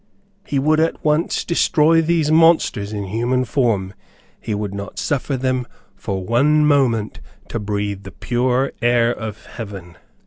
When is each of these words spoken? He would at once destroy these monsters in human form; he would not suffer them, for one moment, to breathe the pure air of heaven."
He 0.47 0.57
would 0.57 0.79
at 0.79 1.05
once 1.05 1.45
destroy 1.45 2.01
these 2.01 2.31
monsters 2.31 2.91
in 2.91 3.03
human 3.03 3.45
form; 3.45 3.93
he 4.39 4.55
would 4.55 4.73
not 4.73 4.97
suffer 4.97 5.37
them, 5.37 5.67
for 5.95 6.23
one 6.25 6.65
moment, 6.65 7.19
to 7.49 7.59
breathe 7.59 8.01
the 8.01 8.11
pure 8.11 8.71
air 8.81 9.11
of 9.13 9.45
heaven." 9.45 9.97